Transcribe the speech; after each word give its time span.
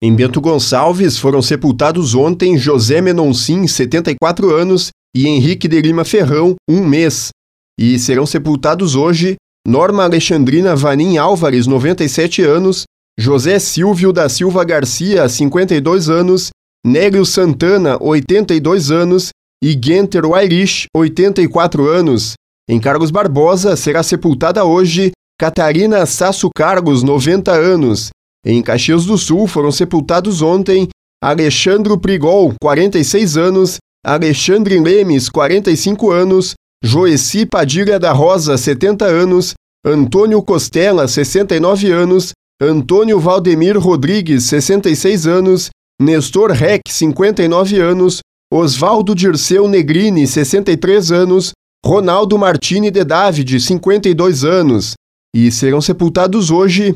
Em 0.00 0.14
Bento 0.14 0.40
Gonçalves 0.40 1.18
foram 1.18 1.42
sepultados 1.42 2.14
ontem 2.14 2.56
José 2.56 3.00
Menoncin, 3.00 3.66
74 3.66 4.54
anos, 4.54 4.90
e 5.14 5.26
Henrique 5.26 5.66
de 5.66 5.80
Lima 5.80 6.04
Ferrão, 6.04 6.54
um 6.70 6.86
mês. 6.86 7.30
E 7.76 7.98
serão 7.98 8.24
sepultados 8.24 8.94
hoje 8.94 9.34
Norma 9.66 10.04
Alexandrina 10.04 10.76
Vanim 10.76 11.16
Álvares, 11.16 11.66
97 11.66 12.42
anos, 12.42 12.84
José 13.18 13.58
Silvio 13.58 14.12
da 14.12 14.28
Silva 14.28 14.64
Garcia, 14.64 15.28
52 15.28 16.08
anos, 16.08 16.50
Nélio 16.86 17.26
Santana, 17.26 17.98
82 18.00 18.92
anos 18.92 19.30
e 19.62 19.72
Genter 19.72 20.24
Wairich, 20.24 20.86
84 20.94 21.88
anos. 21.88 22.34
Em 22.70 22.78
Carlos 22.78 23.10
Barbosa 23.10 23.74
será 23.74 24.04
sepultada 24.04 24.64
hoje 24.64 25.10
Catarina 25.36 26.06
Sasso 26.06 26.48
Carlos, 26.54 27.02
90 27.02 27.50
anos. 27.50 28.10
Em 28.44 28.62
Caxias 28.62 29.04
do 29.04 29.18
Sul 29.18 29.46
foram 29.46 29.72
sepultados 29.72 30.42
ontem 30.42 30.88
Alexandro 31.22 31.98
Prigol, 31.98 32.54
46 32.60 33.36
anos, 33.36 33.78
Alexandre 34.04 34.78
Lemes, 34.78 35.28
45 35.28 36.10
anos, 36.10 36.54
Joeci 36.82 37.44
Padilha 37.44 37.98
da 37.98 38.12
Rosa, 38.12 38.56
70 38.56 39.04
anos, 39.04 39.54
Antônio 39.84 40.40
Costela, 40.42 41.08
69 41.08 41.90
anos, 41.90 42.32
Antônio 42.60 43.18
Valdemir 43.18 43.78
Rodrigues, 43.78 44.44
66 44.44 45.26
anos, 45.26 45.70
Nestor 46.00 46.52
Reck, 46.52 46.82
59 46.88 47.80
anos, 47.80 48.20
Oswaldo 48.52 49.14
Dirceu 49.14 49.66
Negrini, 49.66 50.26
63 50.26 51.10
anos, 51.10 51.52
Ronaldo 51.84 52.38
Martini 52.38 52.90
de 52.90 53.04
David, 53.04 53.60
52 53.60 54.44
anos. 54.44 54.94
E 55.34 55.50
serão 55.50 55.80
sepultados 55.80 56.50
hoje 56.50 56.94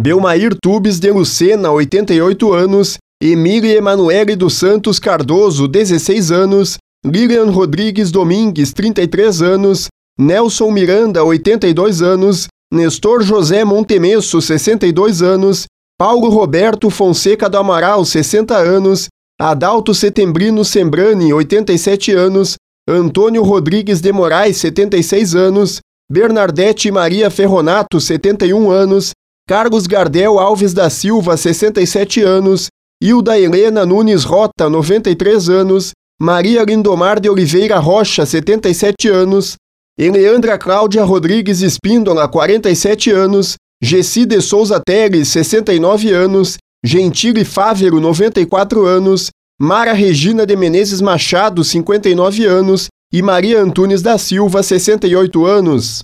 Belmair 0.00 0.54
Tubes 0.54 1.00
de 1.00 1.10
Lucena, 1.10 1.72
88 1.72 2.52
anos, 2.54 2.98
Emília 3.20 3.78
Emanuele 3.78 4.36
dos 4.36 4.54
Santos 4.54 5.00
Cardoso, 5.00 5.66
16 5.66 6.30
anos, 6.30 6.78
Lilian 7.04 7.50
Rodrigues 7.50 8.12
Domingues, 8.12 8.72
33 8.72 9.42
anos, 9.42 9.88
Nelson 10.16 10.70
Miranda, 10.70 11.24
82 11.24 12.00
anos, 12.00 12.46
Nestor 12.72 13.24
José 13.24 13.64
Montemesso, 13.64 14.40
62 14.40 15.20
anos, 15.20 15.66
Paulo 15.98 16.28
Roberto 16.28 16.90
Fonseca 16.90 17.50
do 17.50 17.58
Amaral, 17.58 18.04
60 18.04 18.56
anos, 18.56 19.08
Adalto 19.40 19.92
Setembrino 19.92 20.64
Sembrani, 20.64 21.32
87 21.32 22.12
anos, 22.12 22.54
Antônio 22.88 23.42
Rodrigues 23.42 24.00
de 24.00 24.12
Moraes, 24.12 24.58
76 24.58 25.34
anos, 25.34 25.80
Bernardete 26.08 26.88
Maria 26.92 27.30
Ferronato, 27.30 28.00
71 28.00 28.70
anos, 28.70 29.10
Carlos 29.48 29.86
Gardel 29.86 30.38
Alves 30.38 30.74
da 30.74 30.90
Silva, 30.90 31.34
67 31.34 32.20
anos, 32.20 32.66
Hilda 33.02 33.40
Helena 33.40 33.86
Nunes 33.86 34.22
Rota, 34.24 34.68
93 34.68 35.48
anos, 35.48 35.92
Maria 36.20 36.64
Lindomar 36.64 37.18
de 37.18 37.30
Oliveira 37.30 37.78
Rocha, 37.78 38.26
77 38.26 39.08
anos, 39.08 39.56
Eleandra 39.98 40.58
Cláudia 40.58 41.02
Rodrigues 41.02 41.62
Espíndola, 41.62 42.28
47 42.28 43.10
anos, 43.10 43.54
Gessi 43.82 44.26
de 44.26 44.42
Souza 44.42 44.82
Teles, 44.84 45.28
69 45.28 46.12
anos, 46.12 46.58
Gentile 46.84 47.42
Fávero, 47.42 48.00
94 48.00 48.84
anos, 48.84 49.30
Mara 49.58 49.94
Regina 49.94 50.44
de 50.44 50.56
Menezes 50.56 51.00
Machado, 51.00 51.64
59 51.64 52.44
anos, 52.44 52.88
e 53.10 53.22
Maria 53.22 53.62
Antunes 53.62 54.02
da 54.02 54.18
Silva, 54.18 54.62
68 54.62 55.46
anos. 55.46 56.02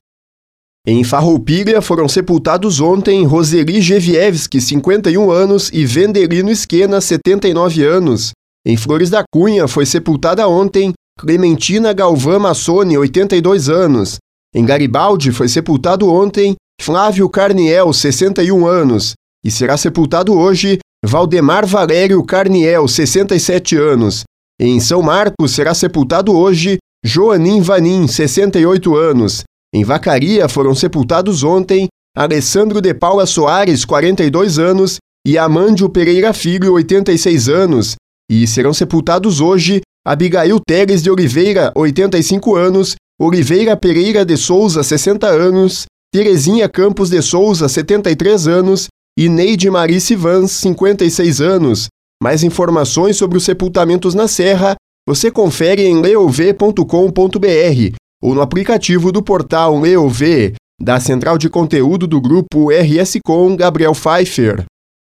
Em 0.86 1.02
Farroupilha 1.02 1.80
foram 1.80 2.06
sepultados 2.06 2.78
ontem 2.78 3.24
Roseli 3.24 3.80
Gevievski, 3.80 4.60
51 4.60 5.30
anos, 5.30 5.70
e 5.72 5.86
Venderino 5.86 6.50
Esquena, 6.50 7.00
79 7.00 7.82
anos. 7.82 8.32
Em 8.66 8.76
Flores 8.76 9.08
da 9.08 9.24
Cunha 9.32 9.66
foi 9.66 9.86
sepultada 9.86 10.46
ontem 10.46 10.92
Clementina 11.18 11.94
Galvão 11.94 12.38
Massoni, 12.38 12.98
82 12.98 13.70
anos. 13.70 14.19
Em 14.54 14.64
Garibaldi 14.64 15.32
foi 15.32 15.48
sepultado 15.48 16.12
ontem 16.12 16.54
Flávio 16.78 17.30
Carniel, 17.30 17.91
61 17.91 18.66
anos. 18.66 19.14
E 19.42 19.50
será 19.50 19.78
sepultado 19.78 20.34
hoje 20.34 20.80
Valdemar 21.03 21.66
Valério 21.66 22.22
Carniel, 22.25 22.86
67 22.86 23.75
anos. 23.76 24.25
Em 24.60 24.78
São 24.80 25.00
Marcos 25.00 25.53
será 25.53 25.72
sepultado 25.72 26.36
hoje 26.36 26.76
Joanim 27.03 27.62
Vanim, 27.62 28.06
68 28.06 28.94
anos. 28.94 29.44
Em 29.74 29.82
Vacaria 29.82 30.48
foram 30.48 30.72
sepultados 30.72 31.42
ontem 31.42 31.88
Alessandro 32.16 32.80
de 32.80 32.94
Paula 32.94 33.26
Soares, 33.26 33.84
42 33.84 34.56
anos, 34.56 34.98
e 35.26 35.36
Amândio 35.36 35.88
Pereira 35.88 36.32
Filho, 36.32 36.74
86 36.74 37.48
anos, 37.48 37.96
e 38.30 38.46
serão 38.46 38.72
sepultados 38.72 39.40
hoje 39.40 39.80
Abigail 40.06 40.60
Teres 40.60 41.02
de 41.02 41.10
Oliveira, 41.10 41.72
85 41.74 42.54
anos, 42.54 42.94
Oliveira 43.20 43.76
Pereira 43.76 44.24
de 44.24 44.36
Souza, 44.36 44.84
60 44.84 45.26
anos, 45.26 45.86
Terezinha 46.12 46.68
Campos 46.68 47.10
de 47.10 47.20
Souza, 47.20 47.68
73 47.68 48.46
anos, 48.46 48.86
e 49.18 49.28
Neide 49.28 49.68
Marice 49.70 50.14
Vans, 50.14 50.52
56 50.52 51.41
anos. 51.41 51.88
Mais 52.22 52.44
informações 52.44 53.16
sobre 53.16 53.38
os 53.38 53.44
sepultamentos 53.44 54.14
na 54.14 54.28
Serra 54.28 54.76
você 55.06 55.32
confere 55.32 55.82
em 55.82 56.00
leov.com.br 56.00 56.84
ou 58.24 58.34
no 58.34 58.40
aplicativo 58.40 59.12
do 59.12 59.22
portal 59.22 59.84
EOV, 59.84 60.54
da 60.80 60.98
central 60.98 61.36
de 61.36 61.50
conteúdo 61.50 62.06
do 62.06 62.18
grupo 62.18 62.70
RS 62.70 63.18
Com 63.22 63.54
Gabriel 63.54 63.92
Pfeiffer. 63.92 64.64